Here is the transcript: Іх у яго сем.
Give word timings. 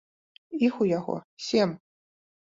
Іх 0.67 0.79
у 0.85 0.87
яго 0.97 1.15
сем. 1.51 1.77